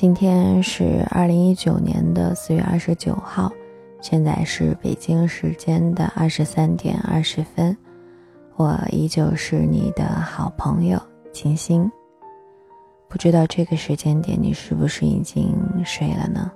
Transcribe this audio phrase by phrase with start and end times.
[0.00, 3.52] 今天是二零一九年的四月二十九号，
[4.00, 7.76] 现在是北京时间的二十三点二十分。
[8.56, 10.98] 我依旧是你的好朋友
[11.34, 11.92] 金星。
[13.10, 15.54] 不知道这个时间点你是不是已经
[15.84, 16.50] 睡了呢？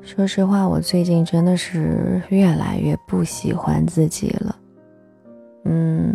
[0.00, 4.56] 说实话，我最近真的是越来越不喜欢自己了。
[5.64, 6.14] 嗯，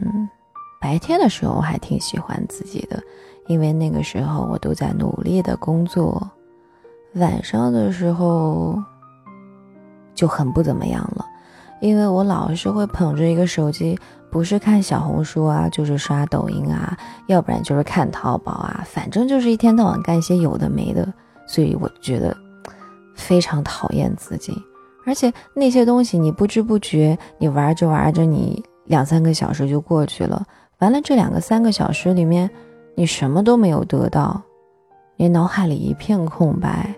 [0.79, 3.03] 白天的时候我还挺喜欢自己的。
[3.47, 6.29] 因为那个时候我都在努力的工作，
[7.15, 8.77] 晚上的时候
[10.13, 11.25] 就很不怎么样了，
[11.79, 13.97] 因为我老是会捧着一个手机，
[14.29, 16.97] 不是看小红书啊，就是刷抖音啊，
[17.27, 21.07] 要不然就是看淘宝啊，反正就是一天到晚干些有的没的，
[21.47, 22.35] 所以我觉得
[23.15, 24.53] 非常讨厌自己，
[25.05, 30.45] 而且那些东西你不知不觉你玩着玩着，你两三个小时就过去了，
[30.79, 32.49] 完了这两个三个小时里面。
[32.99, 34.41] 你什么都没有得到，
[35.17, 36.95] 你脑海里一片空白，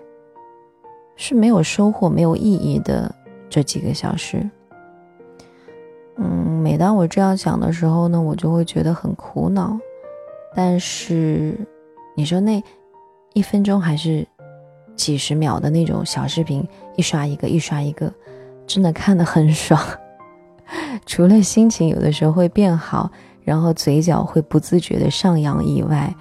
[1.14, 3.14] 是没有收获、没有意义的
[3.50, 4.48] 这几个小时。
[6.16, 9.78] 嗯，每当我这样想的时候呢，我就会觉得很苦恼。
[10.56, 11.54] 但是，
[12.16, 12.64] 你说那
[13.34, 14.26] 一分钟还是
[14.96, 18.10] 几十秒的那种小视频，一刷一个，一刷一个，
[18.66, 19.78] 真的看得很爽。
[21.04, 23.10] 除了心情有的时候会变好。
[23.50, 26.14] 然后嘴角会不自觉的上扬以外，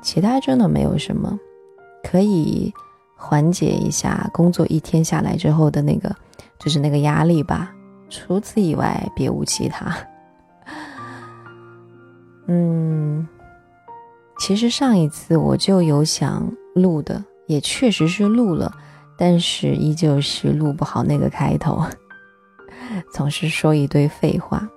[0.00, 1.36] 其他真的没有什么
[2.04, 2.72] 可以
[3.16, 6.14] 缓解一下工作一天下来之后的那个，
[6.60, 7.74] 就是那个压力吧。
[8.08, 9.92] 除此以外，别无其他。
[12.46, 13.26] 嗯，
[14.38, 18.72] 其实上一次我就有想录的，也确实是录了，
[19.18, 21.82] 但是依旧是录不好那个开头，
[23.12, 24.68] 总是说一堆废话。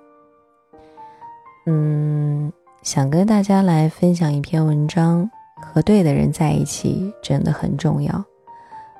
[1.72, 5.30] 嗯，想跟大家来分享一篇文章，
[5.62, 8.24] 和对的人在一起真的很重要。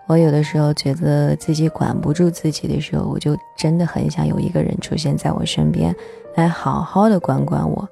[0.06, 5.92] 我有的时候觉得自己管不住自己的时候，我就真的很想有一个人出现在我身边，
[6.36, 7.88] 来好好的管管我。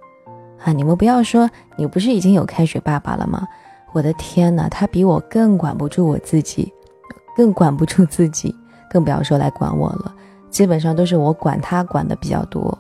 [0.65, 3.45] 啊，你们不要说你不是已经有开水爸爸了吗？
[3.93, 6.73] 我的天哪，他比我更管不住我自己，
[7.37, 8.55] 更管不住自己，
[8.89, 10.15] 更不要说来管我了。
[10.51, 12.79] 基本上都是我管他管的比较多。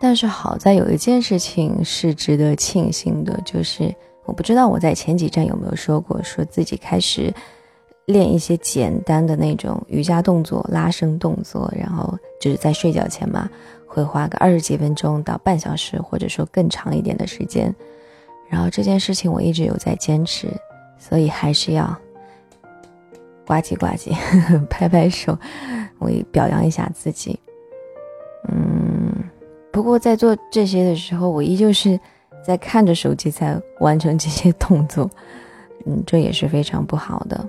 [0.00, 3.94] 但是好在有一件事情是值得庆幸的，就是
[4.24, 7.32] 我不知道我在前几站有没有说过，说自己开始
[8.06, 13.50] 练一些简单的那种瑜伽动作、拉伸动作，然后就是在睡觉前嘛，
[13.86, 17.74] 会花个二十几分钟到半小时，或者说更长一点的时间。
[18.48, 20.48] 然后这件事情我一直有在坚持，
[20.98, 21.84] 所以还是要
[23.46, 24.14] 呱唧呱唧，
[24.70, 25.36] 拍拍手，
[25.98, 27.38] 我表扬一下自己。
[29.78, 31.96] 不过在做这些的时候，我依旧是
[32.44, 35.08] 在看着手机在完成这些动作，
[35.86, 37.48] 嗯，这也是非常不好的。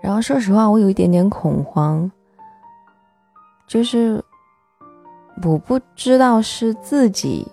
[0.00, 2.10] 然后说实话，我有一点点恐慌，
[3.68, 4.20] 就是
[5.44, 7.46] 我不知道是自己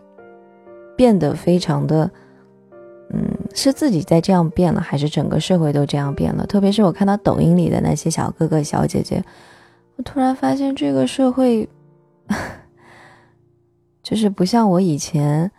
[0.98, 2.10] 变得非常的，
[3.12, 6.48] 嗯，是自己在这样变了，还是整个社会都这样变了。
[6.48, 9.24] 特别是我看到抖音里的那些小哥哥小姐姐，
[9.98, 11.70] 我突然发现这个社会。
[14.04, 15.50] 就是不像我以前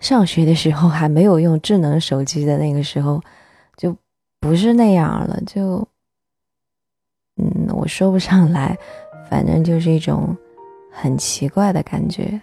[0.00, 3.22] 上学的时候还没有用智能手机的那个时候，
[3.76, 3.96] 就
[4.40, 5.40] 不是那样了。
[5.46, 5.86] 就，
[7.36, 8.76] 嗯，我说不上来，
[9.30, 10.36] 反正就是一种
[10.90, 12.38] 很奇怪的感觉。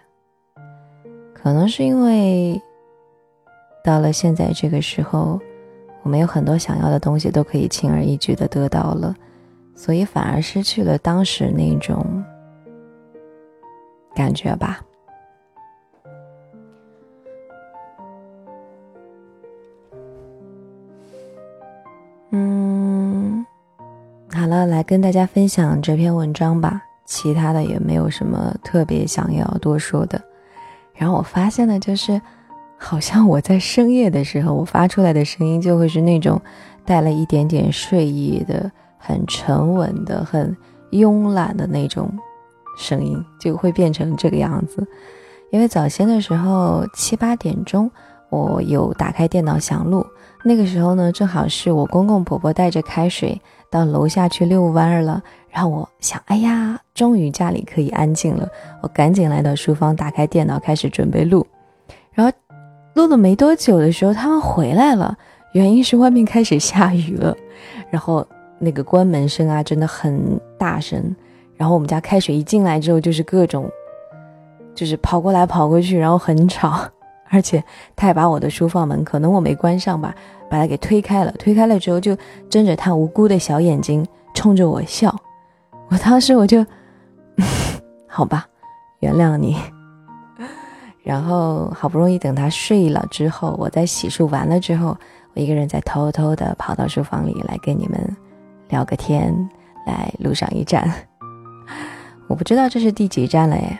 [1.33, 2.59] 可能是因为
[3.83, 5.39] 到了现在这个时候，
[6.03, 9.13] 我们有很多想要的东西都可以轻而易举的得到了，
[9.75, 12.23] 所以反而失去了当时那种
[14.15, 14.81] 感觉吧。
[22.31, 23.45] 嗯
[24.33, 26.81] 好了，来跟大家分享这篇文章吧。
[27.05, 30.21] 其他的也没有什么特别想要多说的。
[30.95, 32.21] 然后我发现呢，就是
[32.77, 36.41] 好像我在深夜的时候，我发出来的声音就会是那种
[36.85, 40.55] 带了一点点睡意的、很沉稳的、很
[40.91, 42.09] 慵懒的那种
[42.77, 44.87] 声音，就会变成这个样子。
[45.51, 47.91] 因为早先的时候七八点钟，
[48.31, 50.03] 我有打开电脑想录，
[50.43, 53.39] 那个时候呢，正好是我公公婆婆带着开水。
[53.69, 58.45] 到楼下去遛弯儿了，然后我想，哎呀，终于家里可以安静了，
[58.81, 61.47] 我赶紧来到书房，打开电脑，开始准备录。
[62.11, 62.37] 然后
[62.93, 65.17] 录了没多久的时候，他们回来了，
[65.53, 67.33] 原因是外面开始下雨了，
[67.89, 68.27] 然后
[68.59, 71.15] 那个关门声啊，真的很大声。
[71.55, 73.71] 然后我们家开水一进来之后，就是各种，
[74.75, 76.85] 就是跑过来跑过去，然后很吵，
[77.31, 77.63] 而且
[77.95, 80.13] 他还把我的书房门可能我没关上吧，
[80.49, 81.31] 把它给推开了。
[81.39, 82.15] 推开了之后，就
[82.49, 85.15] 睁着他无辜的小眼睛冲着我笑。
[85.87, 86.65] 我当时我就，
[88.05, 88.45] 好吧，
[88.99, 89.57] 原谅你。
[91.03, 94.95] 然后好不容易等他睡了之后，我在洗漱完了之后，
[95.33, 98.17] 我一个人再偷偷的跑到书房里来跟你们
[98.69, 99.33] 聊个天，
[99.87, 100.91] 来路上一站。
[102.27, 103.79] 我不知道这是第几站了耶。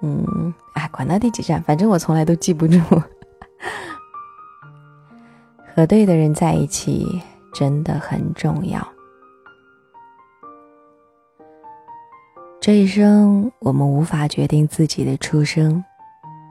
[0.00, 2.78] 嗯，哎，管他第几站，反正我从来都记不住。
[5.74, 7.22] 和对的人在一起
[7.52, 8.86] 真的很重要。
[12.60, 15.82] 这一生，我们无法决定自己的出生，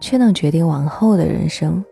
[0.01, 1.83] 却能决定往后的人生。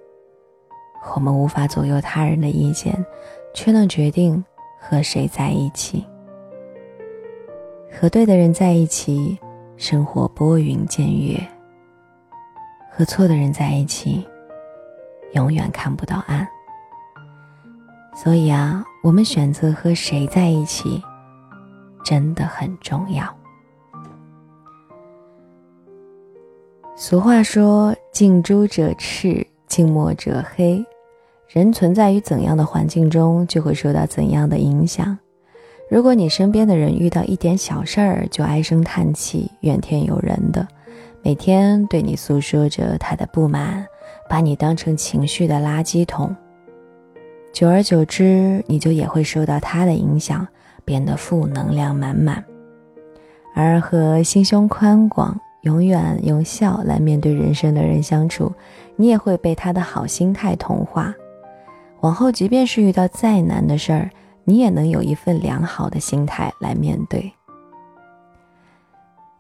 [1.14, 3.06] 我们无法左右他人的意见，
[3.54, 4.44] 却能决定
[4.80, 6.06] 和谁在一起。
[7.92, 9.38] 和对的人在一起。
[9.78, 11.38] 生活拨云见月，
[12.92, 14.26] 和错的人在一起，
[15.34, 16.48] 永远看不到岸。
[18.16, 21.04] 所以啊，我们选择和谁在一起，
[22.06, 23.26] 真的很重要。
[26.96, 30.84] 俗话说：“近朱者赤，近墨者黑。”
[31.50, 35.18] 人存在于怎样的环境中，就会受到怎样的影响。
[35.88, 40.68] 如果你身边的人遇到一点小事儿就唉声叹气、怨天尤人的，
[41.22, 43.86] 每天对你诉说着他的不满，
[44.28, 46.36] 把你当成情绪的垃圾桶，
[47.54, 50.48] 久而久之，你就也会受到他的影响，
[50.84, 52.44] 变得负能量满满。
[53.54, 58.52] 而和心胸宽广、永远用笑来面对人生的人相处，
[58.96, 61.14] 你也会被他的好心态同化。
[62.02, 64.10] 往后，即便是遇到再难的事儿，
[64.46, 67.34] 你也能有一份良好的心态来面对。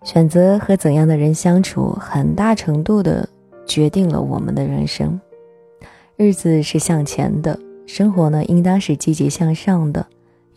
[0.03, 3.27] 选择和怎样的人相处，很大程度的
[3.65, 5.19] 决定了我们的人生。
[6.15, 10.05] 日子是向前的，生活呢，应当是积极向上的。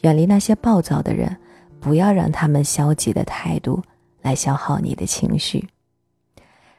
[0.03, 1.37] 远离那些暴躁的人，
[1.81, 3.83] 不要让他们消极的态度
[4.23, 5.69] 来消耗你的情绪。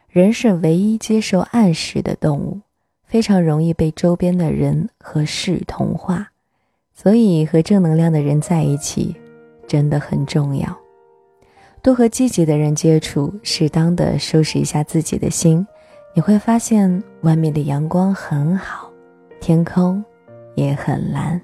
[0.08, 2.62] 人是唯一接受暗示的动物，
[3.04, 6.32] 非常容易被周边的人和事同化。
[7.02, 9.16] 所以，和正能量的人在一起，
[9.66, 10.68] 真的很重要。
[11.82, 15.66] 多和积极的人接触，适当的收拾一下自己的心，
[16.14, 18.92] 你会发现外面的阳光很好，
[19.40, 20.04] 天空
[20.56, 21.42] 也很蓝。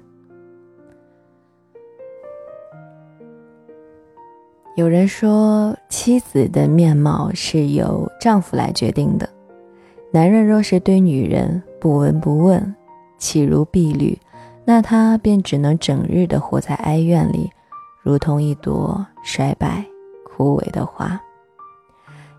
[4.74, 9.26] 有人说，妻子的面貌是由丈夫来决定的。
[10.12, 12.76] 男人若是对女人不闻不问，
[13.16, 14.18] 弃如敝履。
[14.68, 17.48] 那他便只能整日的活在哀怨里，
[18.02, 19.84] 如同一朵衰败
[20.24, 21.20] 枯萎的花。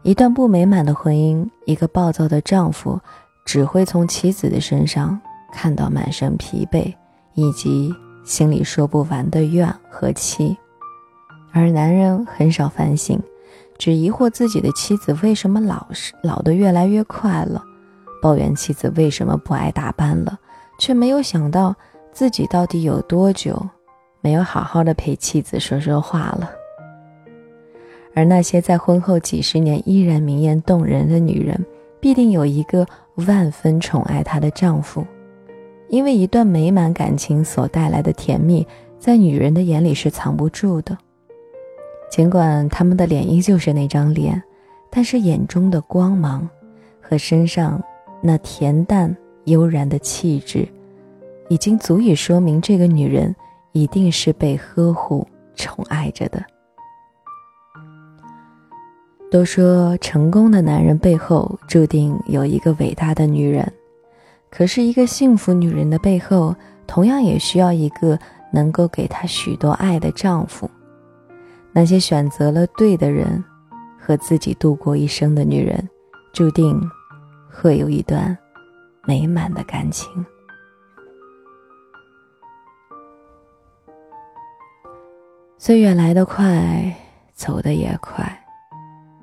[0.03, 2.99] 一段不美满的婚姻，一个暴躁的丈夫，
[3.45, 5.17] 只会从妻子的身上
[5.53, 6.93] 看到满身疲惫，
[7.33, 7.95] 以及
[8.25, 10.57] 心里说不完的怨和气。
[11.53, 13.17] 而男人很少反省，
[13.77, 17.63] 只疑惑自己的妻子为什么老是老得越来越快了，
[18.21, 20.37] 抱怨妻子为什么不爱打扮了，
[20.77, 21.73] 却没有想到。
[22.17, 23.63] 自己到底有多久
[24.21, 26.49] 没有好好的陪妻子说说话了？
[28.15, 31.63] 而那些在婚后几十年依然明艳动人的女人，
[31.99, 32.87] 必定有一个
[33.27, 35.05] 万分宠爱她的丈夫，
[35.89, 38.65] 因为一段美满感情所带来的甜蜜，
[38.97, 40.97] 在女人的眼里是藏不住的。
[42.09, 44.41] 尽管他们的脸依旧是那张脸，
[44.89, 46.49] 但是眼中的光芒
[46.99, 47.79] 和身上
[48.23, 50.67] 那恬淡悠然的气质。
[51.49, 53.35] 已经足以说明这个女人
[53.71, 56.43] 一定是被呵护宠爱着的。
[59.29, 63.69] 都说成功的男人背后注定有一个伟大的女人，
[64.49, 66.55] 可是，一个幸福女人的背后
[66.87, 68.17] 同样也需要一个
[68.53, 70.69] 能够给她许多爱的丈夫。
[71.73, 73.43] 那些选择了对的人，
[73.99, 75.89] 和自己度过一生的女人，
[76.33, 76.81] 注定
[77.51, 78.35] 会有一段
[79.05, 80.25] 美满的感情。
[85.59, 86.95] 岁月来得快，
[87.33, 88.31] 走得也快。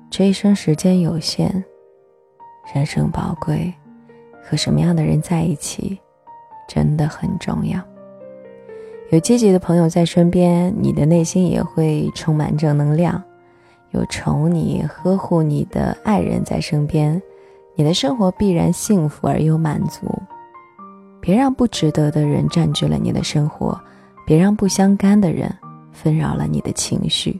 [0.09, 1.63] 这一生时间有限，
[2.73, 3.73] 人生宝贵，
[4.43, 5.97] 和什么样的人在一起，
[6.67, 7.79] 真的很重要。
[9.11, 13.15] 有积极的朋友在身边，你的内心也会充满正能量；
[13.91, 17.19] 有宠你、呵护你的爱人在身边，
[17.75, 20.13] 你的生活必然幸福而又满足。
[21.21, 23.79] 别让不值得的人占据了你的生活，
[24.27, 25.49] 别让不相干的人。
[25.95, 27.39] 纷扰了你的情绪。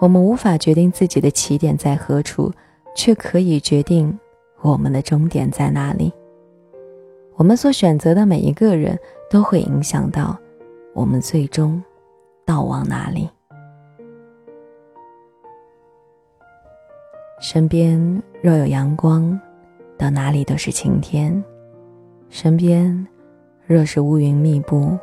[0.00, 2.52] 我们无法决定自己的起点在何处，
[2.94, 4.16] 却可以决定
[4.60, 6.12] 我们的终点在哪里？
[7.36, 8.98] 我们所选择的每一个人
[9.30, 10.36] 都会影响到
[10.92, 11.82] 我们最终
[12.44, 13.28] 到往哪里。
[17.40, 19.40] 身边若有阳光，
[19.96, 21.40] 到哪里都是晴天；
[22.28, 23.06] 身边
[23.66, 24.98] 若是乌云密布，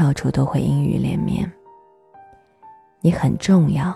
[0.00, 1.46] 到处都会阴雨连绵。
[3.02, 3.94] 你很重要，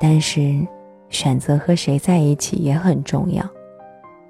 [0.00, 0.66] 但是
[1.10, 3.46] 选择和谁在一起也很重要。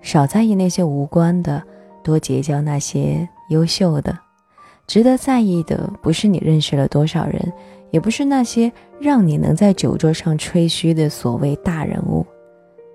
[0.01, 1.63] 少在意那些无关的，
[2.03, 4.19] 多结交那些优秀的。
[4.89, 7.53] 值得在意的不是你认识了多少人。
[7.93, 12.27] 也不是那些让你能在酒桌上吹嘘的所谓大人物，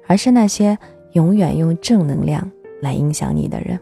[0.08, 0.76] 而是那些
[1.12, 2.52] 永远用正能量
[2.82, 3.80] 来影响你的人。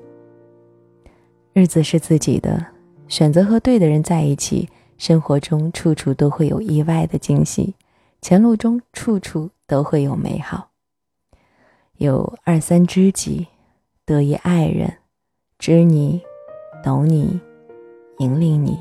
[1.54, 2.62] 日子是自己的，
[3.08, 7.76] 选择和对的人在一起，生活中处处都会有意外的惊喜，
[8.22, 10.70] 前路中处处都会有美好。
[11.98, 13.48] 有二三知己，
[14.06, 14.98] 得一爱人，
[15.58, 16.22] 知你，
[16.84, 17.40] 懂你，
[18.18, 18.78] 引领你。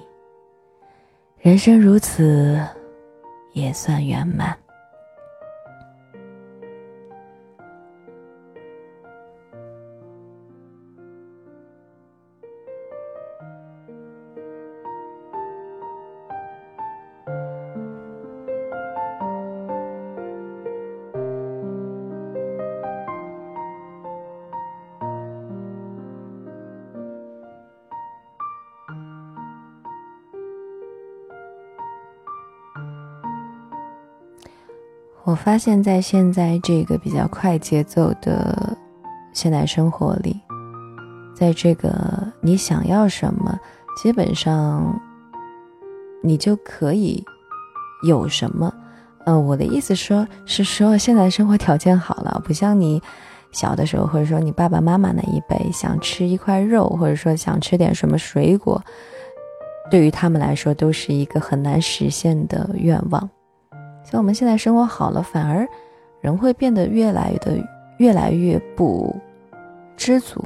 [1.39, 2.59] 人生如此，
[3.53, 4.64] 也算圆满。
[35.45, 38.75] 发现，在现在这个比较快节奏的
[39.35, 40.41] 现代生活里，
[41.35, 41.93] 在这个
[42.41, 43.55] 你想要什么，
[44.03, 44.99] 基本上
[46.23, 47.23] 你就可以
[48.07, 48.73] 有什么。
[49.27, 53.03] 嗯，我的意思说是说，现在生活条件好了，不像你
[53.53, 58.83] 小的时候，或者说你爸爸妈妈那一辈，想吃一块肉，或者说想吃点什么水果，
[59.91, 63.29] 对于他们来说都是一个很难实现的愿望。
[64.05, 65.67] 像我们现在生活好了，反而
[66.21, 67.57] 人会变得越来的
[67.99, 69.15] 越来越不
[69.97, 70.45] 知足。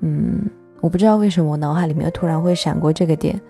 [0.00, 0.48] 嗯，
[0.80, 3.40] 我不知道为什么我脑海里面突然会闪过这个点，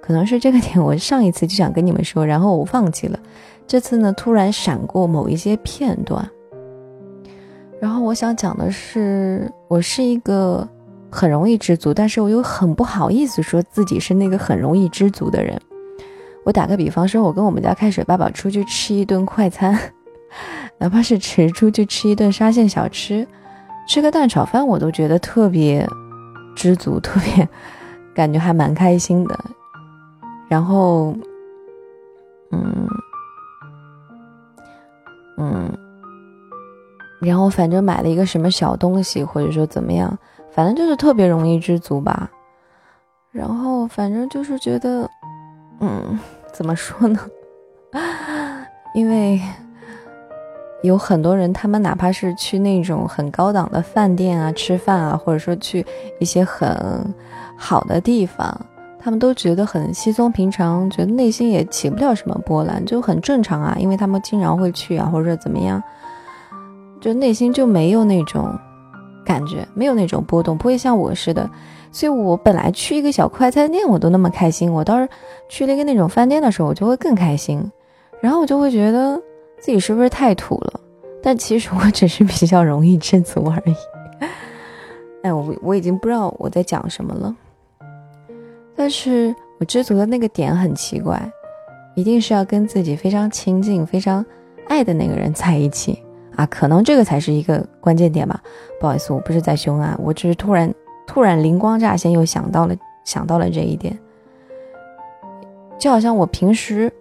[0.00, 3.18] 可能是这个点我上一次就想跟你们说，然后我忘记了。
[3.66, 6.26] 这次呢，突然闪过某一些片段，
[7.80, 10.66] 然后我想讲的是，我是一个
[11.10, 15.60] 很容易知足，但是我又很不好意思说自己是那个很容易知足的人。
[16.44, 19.78] 我打个比方说，我跟我们家开水爸爸出去吃一顿快餐，
[20.78, 23.26] 哪怕是吃出去吃一顿沙县小吃，
[23.86, 25.86] 吃个蛋炒饭，我都觉得特别
[26.54, 27.48] 知足，特别
[28.14, 29.38] 感觉还蛮开心的。
[30.48, 31.14] 然后，
[32.50, 32.88] 嗯
[35.36, 35.78] 嗯，
[37.20, 40.18] 然后反正买了一个什么小东西，或者说怎么样，
[40.50, 42.30] 反正就是特别容易知足吧。
[43.30, 45.08] 然后反正就是觉得，
[45.80, 46.18] 嗯。
[46.50, 47.20] 怎么说呢？
[48.94, 49.40] 因为
[50.82, 55.86] 有很多人，他们哪怕是去那种很高档的饭店啊吃饭啊，或者说去
[56.18, 57.14] 一些很
[57.56, 58.60] 好的地方，
[58.98, 63.76] 他们都觉得很稀松平常，觉得内心也起不了什么波澜，就很正常啊。
[63.78, 65.80] 因为他们经常会去啊，或者怎么样，
[67.00, 68.52] 就内心就没有那种
[69.24, 71.48] 感觉，没有那种波动，不会像我似的。
[71.90, 75.08] 所以我本来去一个小快餐店我都那么开心，我倒是
[75.48, 77.70] 去了一个那种饭店的时候，我就会更开心。
[78.20, 79.16] 然后我就会觉得
[79.58, 80.80] 自己是不是太土了？
[81.22, 83.74] 但其实我只是比较容易知足而已。
[85.22, 87.34] 哎，我我已经不知道我在讲什么了。
[88.76, 91.20] 但是我知足的那个点很奇怪，
[91.94, 94.24] 一定是要跟自己非常亲近、非常
[94.68, 96.02] 爱的那个人在一起
[96.36, 98.40] 啊，可能这个才是一个关键点吧。
[98.78, 100.72] 不好意思，我不是在凶啊，我只是突然。
[101.08, 103.98] 突然灵光乍现，又想到了想到了这一点，
[105.78, 106.92] 就好像我平时，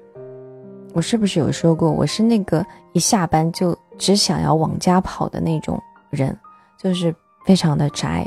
[0.94, 5.78] 我是不是有说过，我是那个一下班就只想要往家跑的那种
[6.10, 6.36] 人，
[6.80, 7.14] 就是
[7.46, 8.26] 非常的宅。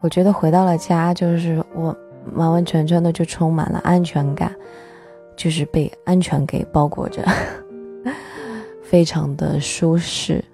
[0.00, 1.96] 我觉得回到了家，就是我
[2.34, 4.52] 完完全全的就充满了安全感，
[5.36, 7.24] 就是被安全给包裹着，
[8.82, 10.44] 非常的舒适。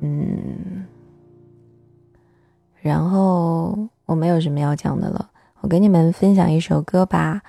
[0.00, 0.84] 嗯。
[2.86, 5.28] 然后我没有什么要讲的了，
[5.60, 7.42] 我给你们分享一首歌吧，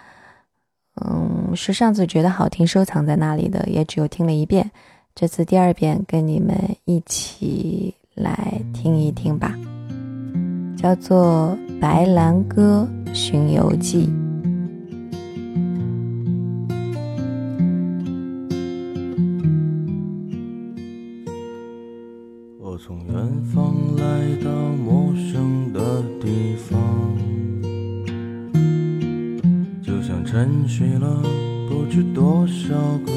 [1.05, 4.71] 嗯，是上次觉得好听收藏在那里的，也只有听了一遍，
[5.13, 9.53] 这次第二遍跟你们一起来听一听吧，
[10.75, 14.07] 叫做《白兰鸽巡游记》。
[30.67, 31.23] 睡了
[31.69, 33.16] 不知多少个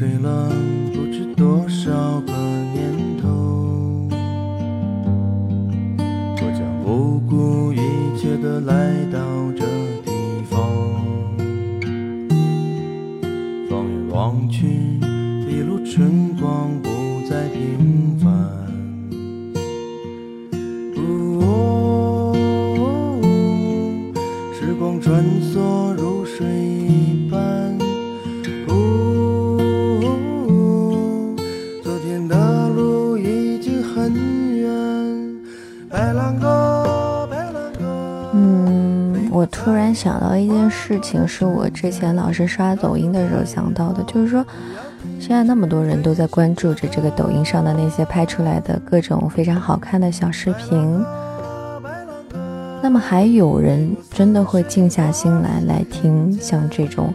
[0.00, 0.48] 睡了
[0.94, 2.32] 不知多少个
[2.72, 3.28] 年头，
[6.36, 7.76] 我将不顾一
[8.18, 9.18] 切的来到
[9.54, 9.62] 这
[41.00, 44.44] 情，是我之前老是刷抖音的时候想到的，就是说，
[45.18, 51.04] 现在那么多人都在关注着这个抖音上的那些拍出来的各种非常好看的小视频，
[52.82, 57.12] 那么还有人真的会静下心来来听像这种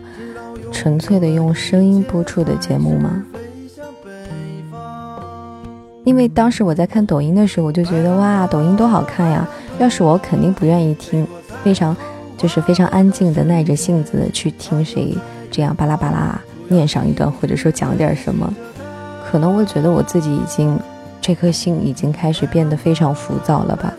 [0.71, 3.23] 纯粹的用声音播出的节目吗？
[6.03, 9.47] 因为当时我在看抖音的时候，我就觉得哇，抖音多好看呀！
[9.79, 11.27] 要是我，肯定不愿意听，
[11.63, 11.97] 非常。
[12.37, 15.15] 就是非常安静的，耐着性子去听谁
[15.49, 18.53] 这样巴拉巴拉念上一段，或者说讲点什么。
[19.29, 20.79] 可能我觉得我自己已经
[21.19, 23.93] 这颗心已经开始变得非常浮躁了吧。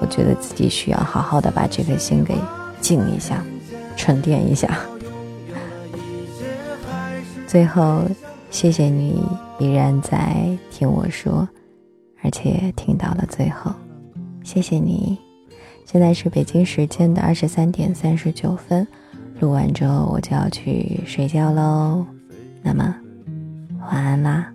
[0.00, 2.34] 我觉得自己需要好好的把这颗心给
[2.80, 3.44] 静一下，
[3.96, 4.78] 沉淀一下。
[7.46, 8.02] 最后，
[8.50, 9.22] 谢谢你
[9.58, 10.36] 依然在
[10.70, 11.48] 听我说，
[12.22, 13.72] 而且听到了最后，
[14.42, 15.29] 谢谢你。
[15.92, 18.86] 现在是北京时间的二十三点三十九分
[19.40, 22.06] 录完之后我就要去睡觉喽
[22.62, 22.94] 那么
[23.80, 24.52] 晚安啦。